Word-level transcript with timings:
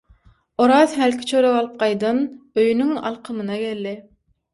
Oraz 0.63 0.95
hälki 1.01 1.25
çörek 1.31 1.51
alyp 1.57 1.75
gaýdan 1.83 2.21
öýüniň 2.63 2.95
alkymyna 3.11 3.59
geldi. 3.65 3.93